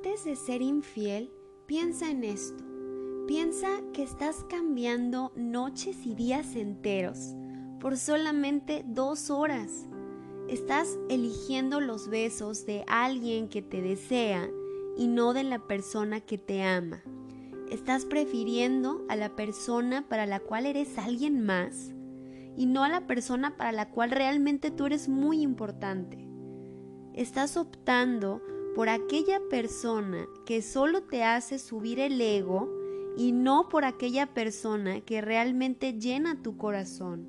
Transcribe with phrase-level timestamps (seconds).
[0.00, 1.30] antes de ser infiel,
[1.66, 2.64] piensa en esto.
[3.26, 7.34] Piensa que estás cambiando noches y días enteros
[7.80, 9.86] por solamente dos horas.
[10.48, 14.48] Estás eligiendo los besos de alguien que te desea
[14.96, 17.02] y no de la persona que te ama.
[17.70, 21.92] Estás prefiriendo a la persona para la cual eres alguien más
[22.56, 26.26] y no a la persona para la cual realmente tú eres muy importante.
[27.12, 28.40] Estás optando
[28.74, 32.68] por aquella persona que solo te hace subir el ego
[33.16, 37.26] y no por aquella persona que realmente llena tu corazón.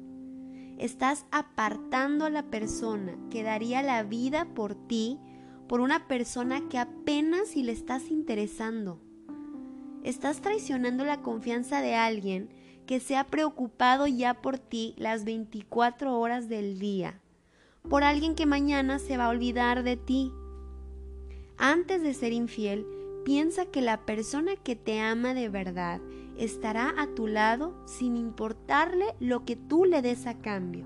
[0.77, 5.20] Estás apartando a la persona que daría la vida por ti
[5.67, 9.00] por una persona que apenas si le estás interesando.
[10.03, 12.50] Estás traicionando la confianza de alguien
[12.86, 17.22] que se ha preocupado ya por ti las 24 horas del día,
[17.89, 20.34] por alguien que mañana se va a olvidar de ti
[21.57, 22.85] antes de ser infiel,
[23.23, 26.02] piensa que la persona que te ama de verdad
[26.38, 30.85] estará a tu lado sin importarle lo que tú le des a cambio.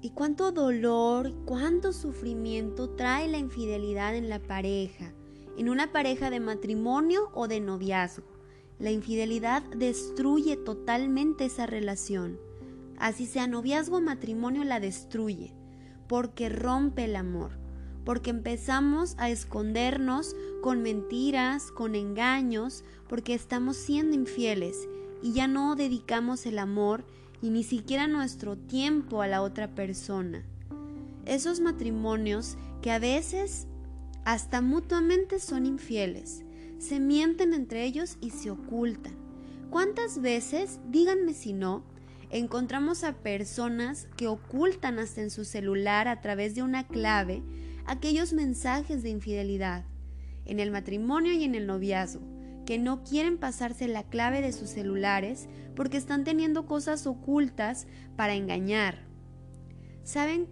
[0.00, 5.12] ¿Y cuánto dolor, cuánto sufrimiento trae la infidelidad en la pareja,
[5.56, 8.26] en una pareja de matrimonio o de noviazgo?
[8.78, 12.40] La infidelidad destruye totalmente esa relación.
[12.98, 15.52] Así sea noviazgo o matrimonio la destruye,
[16.08, 17.59] porque rompe el amor
[18.10, 24.88] porque empezamos a escondernos con mentiras, con engaños, porque estamos siendo infieles
[25.22, 27.04] y ya no dedicamos el amor
[27.40, 30.44] y ni siquiera nuestro tiempo a la otra persona.
[31.24, 33.68] Esos matrimonios que a veces
[34.24, 36.42] hasta mutuamente son infieles,
[36.78, 39.14] se mienten entre ellos y se ocultan.
[39.70, 41.84] ¿Cuántas veces, díganme si no,
[42.30, 47.44] encontramos a personas que ocultan hasta en su celular a través de una clave
[47.86, 49.84] aquellos mensajes de infidelidad
[50.44, 52.22] en el matrimonio y en el noviazgo,
[52.66, 58.34] que no quieren pasarse la clave de sus celulares porque están teniendo cosas ocultas para
[58.34, 58.98] engañar.
[60.02, 60.48] ¿Saben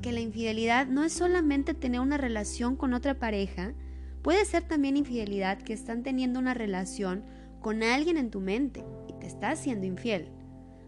[0.00, 3.74] que la infidelidad no es solamente tener una relación con otra pareja?
[4.22, 7.24] Puede ser también infidelidad que están teniendo una relación
[7.60, 10.28] con alguien en tu mente y te está haciendo infiel.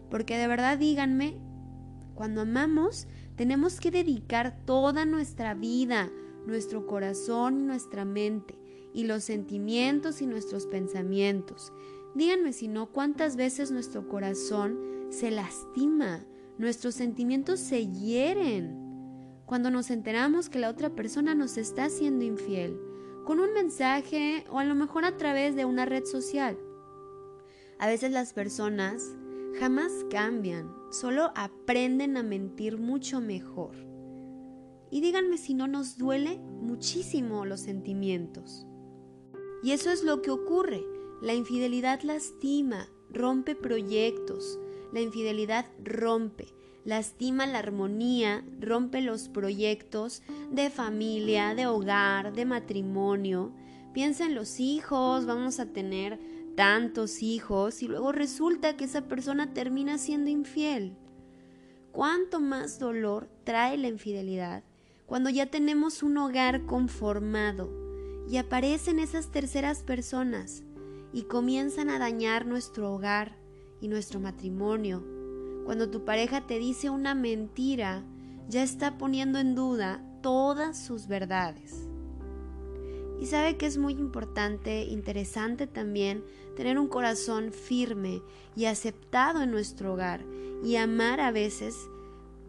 [0.09, 1.37] Porque de verdad díganme,
[2.15, 6.09] cuando amamos tenemos que dedicar toda nuestra vida,
[6.45, 8.57] nuestro corazón y nuestra mente,
[8.93, 11.73] y los sentimientos y nuestros pensamientos.
[12.15, 14.79] Díganme si no cuántas veces nuestro corazón
[15.09, 16.25] se lastima,
[16.57, 18.85] nuestros sentimientos se hieren
[19.45, 22.79] cuando nos enteramos que la otra persona nos está haciendo infiel,
[23.25, 26.57] con un mensaje o a lo mejor a través de una red social.
[27.79, 29.15] A veces las personas
[29.59, 33.75] jamás cambian, solo aprenden a mentir mucho mejor.
[34.91, 38.65] Y díganme si no nos duele muchísimo los sentimientos.
[39.63, 40.83] Y eso es lo que ocurre.
[41.21, 44.59] La infidelidad lastima, rompe proyectos.
[44.93, 50.21] La infidelidad rompe, lastima la armonía, rompe los proyectos
[50.51, 53.51] de familia, de hogar, de matrimonio.
[53.93, 56.19] Piensa en los hijos, vamos a tener
[56.55, 60.95] tantos hijos y luego resulta que esa persona termina siendo infiel.
[61.91, 64.63] ¿Cuánto más dolor trae la infidelidad
[65.05, 67.69] cuando ya tenemos un hogar conformado
[68.29, 70.63] y aparecen esas terceras personas
[71.13, 73.37] y comienzan a dañar nuestro hogar
[73.81, 75.03] y nuestro matrimonio?
[75.65, 78.03] Cuando tu pareja te dice una mentira,
[78.49, 81.87] ya está poniendo en duda todas sus verdades.
[83.25, 86.23] Y sabe que es muy importante, interesante también,
[86.55, 88.21] tener un corazón firme
[88.55, 90.23] y aceptado en nuestro hogar
[90.63, 91.75] y amar a veces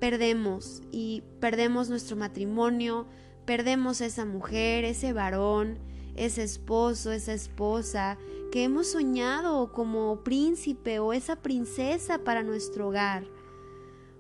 [0.01, 3.07] perdemos y perdemos nuestro matrimonio,
[3.47, 5.79] perdemos a esa mujer, ese varón,
[6.15, 8.19] ese esposo, esa esposa
[8.53, 13.25] que hemos soñado como príncipe o esa princesa para nuestro hogar.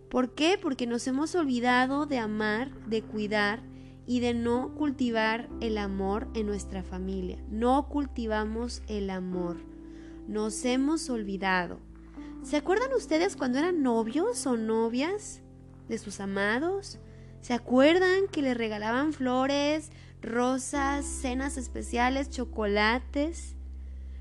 [0.08, 0.58] ¿Por qué?
[0.58, 3.75] Porque nos hemos olvidado de amar, de cuidar
[4.06, 7.38] y de no cultivar el amor en nuestra familia.
[7.50, 9.56] No cultivamos el amor.
[10.28, 11.80] Nos hemos olvidado.
[12.42, 15.42] ¿Se acuerdan ustedes cuando eran novios o novias
[15.88, 16.98] de sus amados?
[17.40, 19.90] ¿Se acuerdan que les regalaban flores,
[20.22, 23.56] rosas, cenas especiales, chocolates?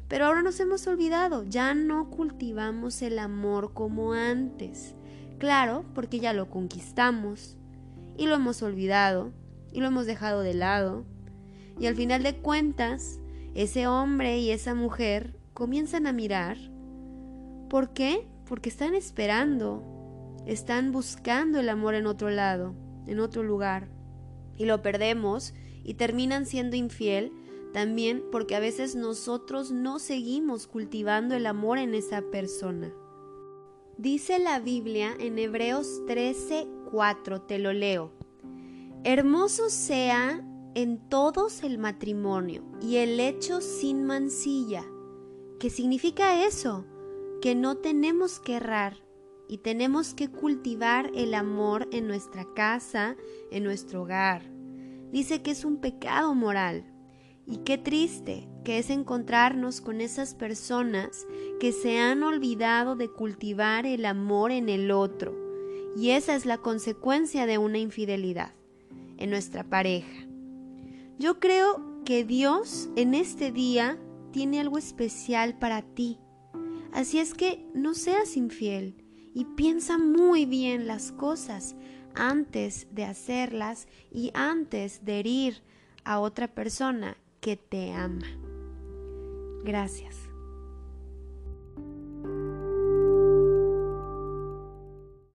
[0.07, 4.95] Pero ahora nos hemos olvidado, ya no cultivamos el amor como antes.
[5.39, 7.57] Claro, porque ya lo conquistamos
[8.17, 9.33] y lo hemos olvidado
[9.75, 11.05] y lo hemos dejado de lado.
[11.77, 13.19] Y al final de cuentas,
[13.53, 16.57] ese hombre y esa mujer comienzan a mirar.
[17.69, 18.25] ¿Por qué?
[18.47, 19.83] Porque están esperando,
[20.45, 22.73] están buscando el amor en otro lado,
[23.05, 23.89] en otro lugar.
[24.55, 27.33] Y lo perdemos y terminan siendo infiel
[27.73, 32.93] también porque a veces nosotros no seguimos cultivando el amor en esa persona.
[33.97, 38.13] Dice la Biblia en Hebreos 13, 4, te lo leo.
[39.07, 40.43] Hermoso sea
[40.73, 44.83] en todos el matrimonio y el hecho sin mancilla.
[45.59, 46.87] ¿Qué significa eso?
[47.39, 48.97] Que no tenemos que errar
[49.47, 53.15] y tenemos que cultivar el amor en nuestra casa,
[53.51, 54.41] en nuestro hogar.
[55.11, 56.91] Dice que es un pecado moral,
[57.45, 61.27] y qué triste que es encontrarnos con esas personas
[61.59, 65.35] que se han olvidado de cultivar el amor en el otro.
[65.95, 68.55] Y esa es la consecuencia de una infidelidad
[69.17, 70.27] en nuestra pareja.
[71.17, 73.97] Yo creo que Dios en este día
[74.31, 76.19] tiene algo especial para ti.
[76.91, 78.95] Así es que no seas infiel
[79.33, 81.75] y piensa muy bien las cosas
[82.13, 85.61] antes de hacerlas y antes de herir
[86.03, 88.27] a otra persona que te ama.
[89.63, 90.24] Gracias.